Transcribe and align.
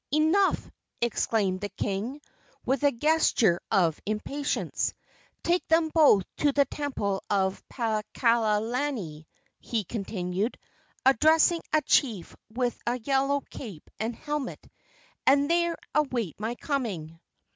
"Enough!" 0.11 0.71
exclaimed 0.99 1.61
the 1.61 1.69
king, 1.69 2.21
with 2.65 2.81
a 2.81 2.91
gesture 2.91 3.61
of 3.69 4.01
impatience. 4.03 4.95
"Take 5.43 5.67
them 5.67 5.89
both 5.89 6.23
to 6.37 6.51
the 6.51 6.65
temple 6.65 7.21
of 7.29 7.61
Paakalani," 7.69 9.27
he 9.59 9.83
continued, 9.83 10.57
addressing 11.05 11.61
a 11.71 11.83
chief 11.83 12.35
with 12.49 12.79
a 12.87 12.97
yellow 12.97 13.41
cape 13.51 13.91
and 13.99 14.15
helmet, 14.15 14.67
"and 15.27 15.47
there 15.51 15.77
await 15.93 16.39
my 16.39 16.55
coming." 16.55 17.19